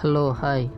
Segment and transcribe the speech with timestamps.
[0.00, 0.70] Hello, hi.